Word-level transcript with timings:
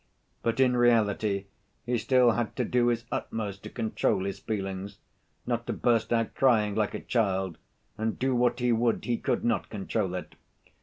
But 0.41 0.59
in 0.59 0.75
reality 0.75 1.45
he 1.85 1.99
still 1.99 2.31
had 2.31 2.55
to 2.55 2.65
do 2.65 2.87
his 2.87 3.05
utmost 3.11 3.61
to 3.61 3.69
control 3.69 4.23
his 4.25 4.39
feelings 4.39 4.97
not 5.45 5.67
to 5.67 5.73
burst 5.73 6.11
out 6.11 6.33
crying 6.33 6.73
like 6.73 6.95
a 6.95 7.01
child, 7.01 7.59
and 7.99 8.17
do 8.17 8.33
what 8.33 8.57
he 8.57 8.71
would 8.71 9.05
he 9.05 9.17
could 9.17 9.45
not 9.45 9.69
control 9.69 10.15
it. 10.15 10.33